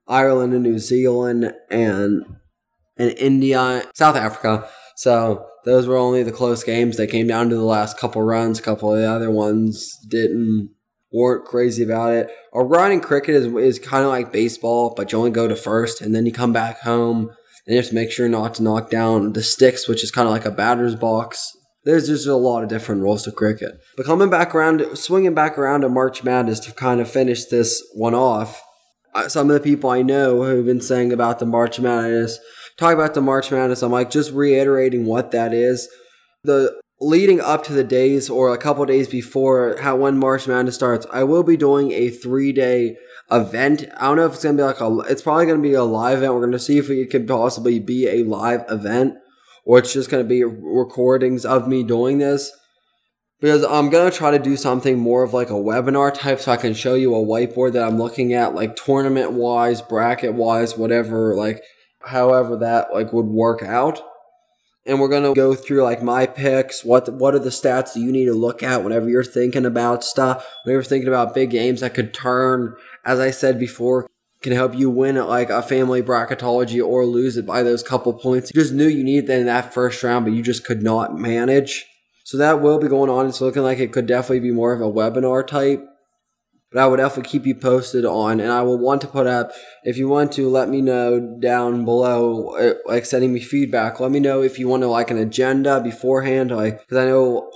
Ireland 0.06 0.54
and 0.54 0.62
New 0.62 0.78
Zealand 0.78 1.52
and 1.70 2.22
and 2.96 3.10
India, 3.18 3.82
South 3.94 4.16
Africa. 4.16 4.68
So 4.96 5.46
those 5.64 5.86
were 5.86 5.96
only 5.96 6.22
the 6.22 6.32
close 6.32 6.62
games. 6.62 6.96
They 6.96 7.06
came 7.06 7.26
down 7.26 7.48
to 7.48 7.56
the 7.56 7.64
last 7.64 7.98
couple 7.98 8.22
runs. 8.22 8.58
A 8.58 8.62
couple 8.62 8.92
of 8.92 9.00
the 9.00 9.10
other 9.10 9.30
ones 9.30 9.98
didn't 10.08 10.70
weren't 11.12 11.44
crazy 11.44 11.82
about 11.82 12.12
it. 12.12 12.30
O'Brien 12.54 13.00
cricket 13.00 13.34
is 13.34 13.46
is 13.54 13.78
kind 13.78 14.04
of 14.04 14.10
like 14.10 14.32
baseball, 14.32 14.94
but 14.96 15.10
you 15.10 15.18
only 15.18 15.30
go 15.30 15.48
to 15.48 15.56
first, 15.56 16.00
and 16.00 16.14
then 16.14 16.24
you 16.24 16.32
come 16.32 16.52
back 16.52 16.80
home. 16.80 17.30
And 17.64 17.74
you 17.74 17.76
have 17.76 17.90
to 17.90 17.94
make 17.94 18.10
sure 18.10 18.28
not 18.28 18.56
to 18.56 18.62
knock 18.64 18.90
down 18.90 19.34
the 19.34 19.42
sticks, 19.42 19.86
which 19.86 20.02
is 20.02 20.10
kind 20.10 20.26
of 20.26 20.32
like 20.32 20.44
a 20.44 20.50
batter's 20.50 20.96
box 20.96 21.56
there's 21.84 22.06
just 22.06 22.26
a 22.26 22.36
lot 22.36 22.62
of 22.62 22.68
different 22.68 23.02
rules 23.02 23.24
to 23.24 23.32
cricket. 23.32 23.80
But 23.96 24.06
coming 24.06 24.30
back 24.30 24.54
around, 24.54 24.96
swinging 24.96 25.34
back 25.34 25.58
around 25.58 25.80
to 25.82 25.88
March 25.88 26.22
Madness 26.22 26.60
to 26.60 26.72
kind 26.72 27.00
of 27.00 27.10
finish 27.10 27.46
this 27.46 27.82
one 27.94 28.14
off, 28.14 28.62
some 29.28 29.50
of 29.50 29.54
the 29.54 29.60
people 29.60 29.90
I 29.90 30.02
know 30.02 30.42
who've 30.44 30.64
been 30.64 30.80
saying 30.80 31.12
about 31.12 31.38
the 31.38 31.46
March 31.46 31.80
Madness, 31.80 32.38
talk 32.78 32.94
about 32.94 33.14
the 33.14 33.20
March 33.20 33.50
Madness, 33.50 33.82
I'm 33.82 33.92
like, 33.92 34.10
just 34.10 34.32
reiterating 34.32 35.06
what 35.06 35.32
that 35.32 35.52
is. 35.52 35.88
The 36.44 36.80
leading 37.00 37.40
up 37.40 37.64
to 37.64 37.72
the 37.72 37.84
days 37.84 38.30
or 38.30 38.52
a 38.52 38.58
couple 38.58 38.84
days 38.86 39.08
before 39.08 39.76
how 39.80 39.96
when 39.96 40.16
March 40.18 40.46
Madness 40.46 40.76
starts, 40.76 41.06
I 41.12 41.24
will 41.24 41.42
be 41.42 41.56
doing 41.56 41.90
a 41.92 42.10
three 42.10 42.52
day 42.52 42.96
event. 43.30 43.84
I 43.96 44.06
don't 44.06 44.16
know 44.16 44.26
if 44.26 44.34
it's 44.34 44.44
gonna 44.44 44.56
be 44.56 44.62
like 44.62 44.80
a. 44.80 44.98
It's 45.10 45.22
probably 45.22 45.46
gonna 45.46 45.58
be 45.58 45.74
a 45.74 45.84
live 45.84 46.18
event. 46.18 46.34
We're 46.34 46.44
gonna 46.44 46.58
see 46.58 46.78
if 46.78 46.90
it 46.90 47.10
could 47.10 47.26
possibly 47.26 47.80
be 47.80 48.06
a 48.08 48.22
live 48.22 48.64
event 48.68 49.16
or 49.64 49.78
it's 49.78 49.92
just 49.92 50.10
going 50.10 50.22
to 50.22 50.28
be 50.28 50.44
recordings 50.44 51.44
of 51.44 51.68
me 51.68 51.82
doing 51.82 52.18
this 52.18 52.52
because 53.40 53.64
I'm 53.64 53.90
going 53.90 54.08
to 54.08 54.16
try 54.16 54.30
to 54.30 54.38
do 54.38 54.56
something 54.56 54.98
more 54.98 55.24
of 55.24 55.34
like 55.34 55.50
a 55.50 55.54
webinar 55.54 56.14
type 56.14 56.38
so 56.40 56.52
I 56.52 56.56
can 56.56 56.74
show 56.74 56.94
you 56.94 57.14
a 57.14 57.18
whiteboard 57.18 57.72
that 57.72 57.86
I'm 57.86 57.98
looking 57.98 58.34
at 58.34 58.54
like 58.54 58.76
tournament 58.76 59.32
wise, 59.32 59.82
bracket 59.82 60.34
wise, 60.34 60.78
whatever, 60.78 61.34
like 61.34 61.60
however 62.04 62.56
that 62.58 62.92
like 62.92 63.12
would 63.12 63.26
work 63.26 63.62
out. 63.62 64.00
And 64.86 65.00
we're 65.00 65.08
going 65.08 65.22
to 65.22 65.34
go 65.34 65.54
through 65.54 65.82
like 65.82 66.02
my 66.02 66.26
picks, 66.26 66.84
what 66.84 67.08
what 67.12 67.34
are 67.34 67.40
the 67.40 67.50
stats 67.50 67.94
that 67.94 68.00
you 68.00 68.10
need 68.10 68.26
to 68.26 68.34
look 68.34 68.62
at 68.62 68.82
whenever 68.82 69.08
you're 69.08 69.22
thinking 69.22 69.66
about 69.66 70.02
stuff, 70.02 70.44
whenever 70.64 70.78
you're 70.78 70.88
thinking 70.88 71.08
about 71.08 71.34
big 71.34 71.50
games 71.50 71.80
that 71.80 71.94
could 71.94 72.14
turn 72.14 72.74
as 73.04 73.18
I 73.18 73.30
said 73.30 73.58
before, 73.58 74.06
can 74.42 74.52
help 74.52 74.74
you 74.74 74.90
win 74.90 75.16
at 75.16 75.28
like 75.28 75.50
a 75.50 75.62
family 75.62 76.02
bracketology 76.02 76.84
or 76.84 77.06
lose 77.06 77.36
it 77.36 77.46
by 77.46 77.62
those 77.62 77.82
couple 77.82 78.12
points. 78.12 78.50
You 78.54 78.60
just 78.60 78.74
knew 78.74 78.88
you 78.88 79.04
needed 79.04 79.26
that 79.28 79.40
in 79.40 79.46
that 79.46 79.72
first 79.72 80.02
round, 80.02 80.24
but 80.24 80.34
you 80.34 80.42
just 80.42 80.64
could 80.64 80.82
not 80.82 81.16
manage. 81.16 81.86
So 82.24 82.38
that 82.38 82.60
will 82.60 82.78
be 82.78 82.88
going 82.88 83.10
on. 83.10 83.26
It's 83.26 83.40
looking 83.40 83.62
like 83.62 83.78
it 83.78 83.92
could 83.92 84.06
definitely 84.06 84.40
be 84.40 84.52
more 84.52 84.72
of 84.72 84.80
a 84.80 84.84
webinar 84.84 85.46
type. 85.46 85.84
But 86.72 86.80
I 86.80 86.86
would 86.86 86.96
definitely 86.96 87.28
keep 87.28 87.44
you 87.44 87.54
posted 87.54 88.06
on, 88.06 88.40
and 88.40 88.50
I 88.50 88.62
will 88.62 88.78
want 88.78 89.02
to 89.02 89.06
put 89.06 89.26
up, 89.26 89.52
if 89.84 89.98
you 89.98 90.08
want 90.08 90.32
to, 90.32 90.48
let 90.48 90.70
me 90.70 90.80
know 90.80 91.20
down 91.38 91.84
below, 91.84 92.56
uh, 92.56 92.74
like 92.86 93.04
sending 93.04 93.30
me 93.30 93.40
feedback. 93.40 94.00
Let 94.00 94.10
me 94.10 94.20
know 94.20 94.40
if 94.40 94.58
you 94.58 94.68
want 94.68 94.82
to 94.82 94.86
like 94.86 95.10
an 95.10 95.18
agenda 95.18 95.82
beforehand, 95.82 96.50
like, 96.50 96.80
because 96.80 96.96
I 96.96 97.04
know 97.04 97.51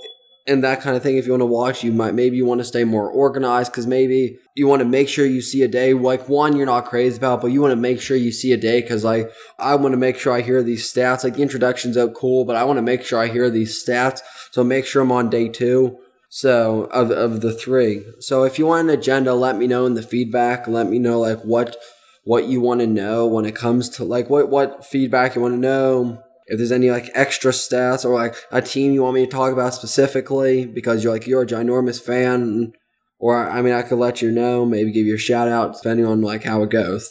and 0.47 0.63
that 0.63 0.81
kind 0.81 0.95
of 0.95 1.03
thing. 1.03 1.17
If 1.17 1.25
you 1.25 1.33
want 1.33 1.41
to 1.41 1.45
watch, 1.45 1.83
you 1.83 1.91
might 1.91 2.13
maybe 2.13 2.37
you 2.37 2.45
want 2.45 2.61
to 2.61 2.65
stay 2.65 2.85
more 2.85 3.09
organized 3.09 3.71
because 3.71 3.85
maybe 3.85 4.39
you 4.55 4.67
want 4.67 4.79
to 4.79 4.87
make 4.87 5.09
sure 5.09 5.25
you 5.25 5.41
see 5.41 5.61
a 5.61 5.67
day 5.67 5.93
like 5.93 6.29
one 6.29 6.55
you're 6.55 6.65
not 6.65 6.85
crazy 6.85 7.17
about, 7.17 7.41
but 7.41 7.47
you 7.47 7.61
want 7.61 7.73
to 7.73 7.75
make 7.75 7.99
sure 7.99 8.15
you 8.15 8.31
see 8.31 8.53
a 8.53 8.57
day 8.57 8.81
because 8.81 9.03
like 9.03 9.29
I 9.59 9.75
want 9.75 9.93
to 9.93 9.97
make 9.97 10.17
sure 10.17 10.33
I 10.33 10.41
hear 10.41 10.63
these 10.63 10.91
stats. 10.91 11.23
Like 11.23 11.35
the 11.35 11.41
introduction's 11.41 11.97
out 11.97 12.13
cool, 12.13 12.45
but 12.45 12.55
I 12.55 12.63
want 12.63 12.77
to 12.77 12.81
make 12.81 13.03
sure 13.03 13.19
I 13.19 13.27
hear 13.27 13.49
these 13.49 13.83
stats. 13.83 14.21
So 14.51 14.63
make 14.63 14.85
sure 14.85 15.01
I'm 15.03 15.11
on 15.11 15.29
day 15.29 15.49
two. 15.49 15.97
So 16.29 16.85
of 16.85 17.11
of 17.11 17.41
the 17.41 17.53
three. 17.53 18.05
So 18.19 18.43
if 18.43 18.57
you 18.57 18.67
want 18.67 18.89
an 18.89 18.97
agenda, 18.97 19.33
let 19.33 19.57
me 19.57 19.67
know 19.67 19.85
in 19.85 19.95
the 19.95 20.01
feedback. 20.01 20.67
Let 20.67 20.87
me 20.87 20.99
know 20.99 21.19
like 21.19 21.41
what 21.41 21.75
what 22.23 22.45
you 22.45 22.61
want 22.61 22.81
to 22.81 22.87
know 22.87 23.25
when 23.25 23.45
it 23.45 23.55
comes 23.55 23.89
to 23.89 24.03
like 24.03 24.29
what 24.29 24.49
what 24.49 24.85
feedback 24.85 25.35
you 25.35 25.41
want 25.41 25.53
to 25.53 25.59
know 25.59 26.21
if 26.47 26.57
there's 26.57 26.71
any 26.71 26.89
like 26.89 27.09
extra 27.13 27.51
stats 27.51 28.05
or 28.05 28.13
like 28.15 28.35
a 28.51 28.61
team 28.61 28.93
you 28.93 29.03
want 29.03 29.15
me 29.15 29.25
to 29.25 29.31
talk 29.31 29.51
about 29.51 29.73
specifically 29.73 30.65
because 30.65 31.03
you're 31.03 31.13
like 31.13 31.27
you're 31.27 31.43
a 31.43 31.47
ginormous 31.47 32.01
fan 32.01 32.71
or 33.19 33.49
I 33.49 33.61
mean 33.61 33.73
I 33.73 33.81
could 33.81 33.99
let 33.99 34.21
you 34.21 34.31
know, 34.31 34.65
maybe 34.65 34.91
give 34.91 35.05
you 35.05 35.15
a 35.15 35.19
shout 35.19 35.47
out 35.47 35.75
depending 35.75 36.05
on 36.05 36.21
like 36.21 36.43
how 36.43 36.63
it 36.63 36.69
goes. 36.69 37.09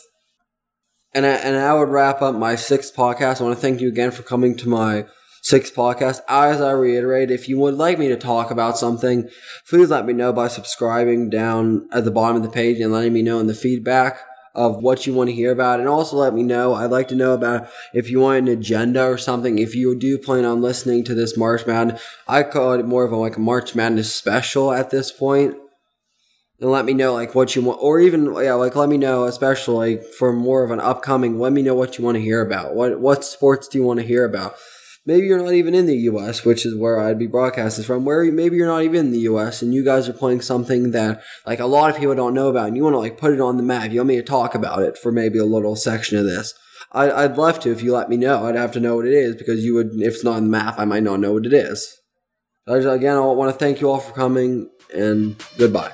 And 1.14 1.24
I, 1.24 1.30
and 1.30 1.56
I 1.56 1.72
would 1.72 1.88
wrap 1.88 2.20
up 2.20 2.34
my 2.34 2.56
sixth 2.56 2.94
podcast. 2.94 3.40
I 3.40 3.44
want 3.44 3.56
to 3.56 3.60
thank 3.60 3.80
you 3.80 3.88
again 3.88 4.10
for 4.10 4.22
coming 4.22 4.54
to 4.58 4.68
my 4.68 5.06
sixth 5.42 5.74
podcast. 5.74 6.20
As 6.28 6.60
I 6.60 6.72
reiterate, 6.72 7.30
if 7.30 7.48
you 7.48 7.58
would 7.58 7.74
like 7.74 7.98
me 7.98 8.08
to 8.08 8.16
talk 8.16 8.50
about 8.50 8.76
something, 8.76 9.28
please 9.68 9.88
let 9.88 10.04
me 10.04 10.12
know 10.12 10.32
by 10.32 10.48
subscribing 10.48 11.30
down 11.30 11.88
at 11.92 12.04
the 12.04 12.10
bottom 12.10 12.36
of 12.36 12.42
the 12.42 12.50
page 12.50 12.80
and 12.80 12.92
letting 12.92 13.14
me 13.14 13.22
know 13.22 13.38
in 13.38 13.46
the 13.46 13.54
feedback 13.54 14.20
of 14.56 14.82
what 14.82 15.06
you 15.06 15.12
want 15.12 15.28
to 15.28 15.36
hear 15.36 15.52
about. 15.52 15.78
And 15.78 15.88
also 15.88 16.16
let 16.16 16.34
me 16.34 16.42
know. 16.42 16.74
I'd 16.74 16.90
like 16.90 17.08
to 17.08 17.14
know 17.14 17.34
about 17.34 17.68
if 17.92 18.10
you 18.10 18.20
want 18.20 18.38
an 18.38 18.48
agenda 18.48 19.04
or 19.04 19.18
something. 19.18 19.58
If 19.58 19.74
you 19.74 19.94
do 19.94 20.18
plan 20.18 20.46
on 20.46 20.62
listening 20.62 21.04
to 21.04 21.14
this 21.14 21.36
March 21.36 21.66
Madness, 21.66 22.02
I 22.26 22.42
call 22.42 22.72
it 22.72 22.86
more 22.86 23.04
of 23.04 23.12
a 23.12 23.16
like 23.16 23.36
a 23.36 23.40
March 23.40 23.74
Madness 23.74 24.12
special 24.12 24.72
at 24.72 24.90
this 24.90 25.12
point. 25.12 25.54
And 26.58 26.70
let 26.70 26.86
me 26.86 26.94
know 26.94 27.12
like 27.12 27.34
what 27.34 27.54
you 27.54 27.60
want, 27.60 27.80
or 27.82 28.00
even 28.00 28.34
yeah, 28.36 28.54
like 28.54 28.74
let 28.74 28.88
me 28.88 28.96
know, 28.96 29.24
especially 29.24 29.98
for 30.18 30.32
more 30.32 30.64
of 30.64 30.70
an 30.70 30.80
upcoming. 30.80 31.38
Let 31.38 31.52
me 31.52 31.60
know 31.60 31.74
what 31.74 31.98
you 31.98 32.04
want 32.04 32.16
to 32.16 32.22
hear 32.22 32.40
about. 32.40 32.74
What 32.74 32.98
what 32.98 33.24
sports 33.24 33.68
do 33.68 33.76
you 33.76 33.84
want 33.84 34.00
to 34.00 34.06
hear 34.06 34.24
about? 34.24 34.54
Maybe 35.06 35.26
you're 35.26 35.42
not 35.42 35.54
even 35.54 35.74
in 35.74 35.86
the 35.86 35.96
US, 36.10 36.44
which 36.44 36.66
is 36.66 36.76
where 36.76 37.00
I'd 37.00 37.18
be 37.18 37.26
broadcasting 37.26 37.84
from, 37.84 38.04
where 38.04 38.30
maybe 38.30 38.56
you're 38.56 38.66
not 38.66 38.82
even 38.82 39.06
in 39.06 39.12
the 39.12 39.20
US 39.20 39.62
and 39.62 39.72
you 39.72 39.84
guys 39.84 40.08
are 40.08 40.12
playing 40.12 40.42
something 40.42 40.90
that 40.90 41.22
like 41.46 41.60
a 41.60 41.66
lot 41.66 41.90
of 41.90 41.96
people 41.96 42.14
don't 42.14 42.34
know 42.34 42.48
about 42.48 42.66
and 42.66 42.76
you 42.76 42.82
want 42.82 42.94
to 42.94 42.98
like 42.98 43.16
put 43.16 43.32
it 43.32 43.40
on 43.40 43.56
the 43.56 43.62
map. 43.62 43.90
You 43.90 44.00
want 44.00 44.08
me 44.08 44.16
to 44.16 44.22
talk 44.22 44.54
about 44.54 44.82
it 44.82 44.98
for 44.98 45.12
maybe 45.12 45.38
a 45.38 45.44
little 45.44 45.76
section 45.76 46.18
of 46.18 46.24
this. 46.24 46.52
I, 46.92 47.10
I'd 47.10 47.36
love 47.38 47.60
to 47.60 47.70
if 47.70 47.82
you 47.82 47.92
let 47.92 48.08
me 48.08 48.16
know. 48.16 48.44
I'd 48.46 48.54
have 48.56 48.72
to 48.72 48.80
know 48.80 48.96
what 48.96 49.06
it 49.06 49.14
is 49.14 49.36
because 49.36 49.64
you 49.64 49.74
would, 49.74 49.92
if 49.94 50.14
it's 50.14 50.24
not 50.24 50.36
on 50.36 50.44
the 50.44 50.50
map, 50.50 50.78
I 50.78 50.84
might 50.84 51.02
not 51.02 51.20
know 51.20 51.32
what 51.32 51.46
it 51.46 51.52
is. 51.52 51.96
Again, 52.66 53.16
I 53.16 53.20
want 53.20 53.52
to 53.52 53.58
thank 53.58 53.80
you 53.80 53.90
all 53.90 54.00
for 54.00 54.12
coming 54.12 54.70
and 54.92 55.36
goodbye. 55.56 55.92